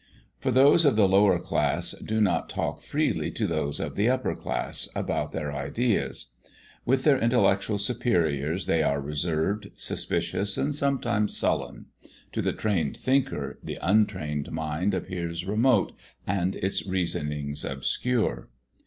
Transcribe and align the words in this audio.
For 0.39 0.49
those 0.49 0.83
of 0.83 0.95
the 0.95 1.07
lower 1.07 1.37
class 1.37 1.91
do 1.91 2.19
not 2.19 2.49
talk 2.49 2.81
freely 2.81 3.29
to 3.33 3.45
those 3.45 3.79
of 3.79 3.95
the 3.95 4.09
upper 4.09 4.33
class 4.35 4.89
about 4.95 5.31
their 5.31 5.53
ideas. 5.53 6.31
With 6.85 7.03
their 7.03 7.19
intellectual 7.19 7.77
superiors 7.77 8.65
they 8.65 8.81
are 8.81 8.99
reserved, 8.99 9.69
suspicious, 9.77 10.57
and 10.57 10.73
sometimes 10.73 11.37
sullen. 11.37 11.85
To 12.31 12.41
the 12.41 12.51
trained 12.51 12.97
thinker 12.97 13.59
the 13.61 13.77
untrained 13.79 14.51
mind 14.51 14.95
appears 14.95 15.45
remote, 15.45 15.93
and 16.25 16.55
its 16.55 16.83
reasonings 16.87 17.63
obscure. 17.63 18.49